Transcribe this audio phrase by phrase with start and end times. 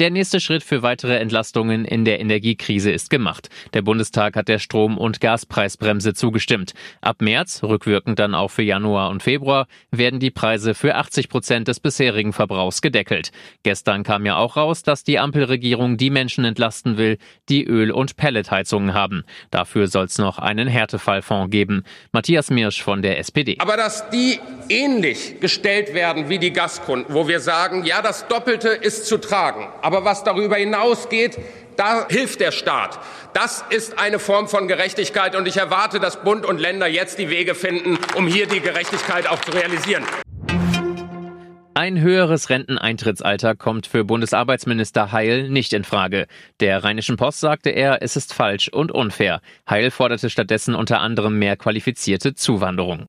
[0.00, 3.48] Der nächste Schritt für weitere Entlastungen in der Energiekrise ist gemacht.
[3.74, 6.74] Der Bundestag hat der Strom- und Gaspreisbremse zugestimmt.
[7.00, 11.68] Ab März, rückwirkend dann auch für Januar und Februar, werden die Preise für 80 Prozent
[11.68, 13.30] des bisherigen Verbrauchs gedeckelt.
[13.62, 17.16] Gestern kam ja auch raus, dass die Ampelregierung die Menschen entlasten will,
[17.48, 19.22] die Öl- und Pelletheizungen haben.
[19.52, 21.84] Dafür soll es noch einen Härtefallfonds geben.
[22.10, 23.58] Matthias Mirsch von der SPD.
[23.60, 28.68] Aber dass die ähnlich gestellt werden wie die Gaskunden, wo wir sagen, ja, das Doppelte
[28.68, 29.68] ist zu tragen.
[29.82, 31.38] Aber was darüber hinausgeht,
[31.76, 32.98] da hilft der Staat.
[33.32, 37.30] Das ist eine Form von Gerechtigkeit und ich erwarte, dass Bund und Länder jetzt die
[37.30, 40.04] Wege finden, um hier die Gerechtigkeit auch zu realisieren.
[41.76, 46.28] Ein höheres Renteneintrittsalter kommt für Bundesarbeitsminister Heil nicht in Frage.
[46.60, 49.40] Der Rheinischen Post sagte er, es ist falsch und unfair.
[49.68, 53.08] Heil forderte stattdessen unter anderem mehr qualifizierte Zuwanderung.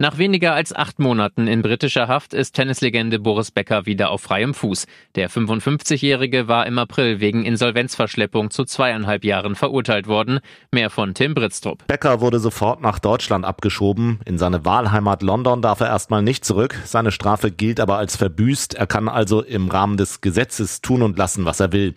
[0.00, 4.54] Nach weniger als acht Monaten in britischer Haft ist Tennislegende Boris Becker wieder auf freiem
[4.54, 4.86] Fuß.
[5.16, 10.38] Der 55-Jährige war im April wegen Insolvenzverschleppung zu zweieinhalb Jahren verurteilt worden.
[10.70, 11.84] Mehr von Tim Britztrup.
[11.88, 14.20] Becker wurde sofort nach Deutschland abgeschoben.
[14.24, 16.78] In seine Wahlheimat London darf er erstmal nicht zurück.
[16.84, 18.74] Seine Strafe gilt aber als verbüßt.
[18.74, 21.96] Er kann also im Rahmen des Gesetzes tun und lassen, was er will.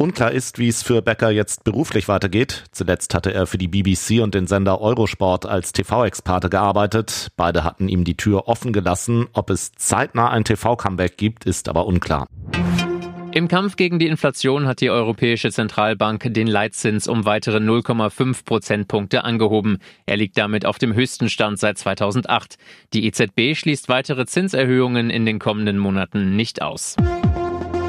[0.00, 2.66] Unklar ist, wie es für Becker jetzt beruflich weitergeht.
[2.70, 7.32] Zuletzt hatte er für die BBC und den Sender Eurosport als TV-Experte gearbeitet.
[7.36, 9.26] Beide hatten ihm die Tür offen gelassen.
[9.32, 12.28] Ob es zeitnah ein TV-Comeback gibt, ist aber unklar.
[13.32, 19.24] Im Kampf gegen die Inflation hat die Europäische Zentralbank den Leitzins um weitere 0,5 Prozentpunkte
[19.24, 19.78] angehoben.
[20.06, 22.56] Er liegt damit auf dem höchsten Stand seit 2008.
[22.94, 26.94] Die EZB schließt weitere Zinserhöhungen in den kommenden Monaten nicht aus.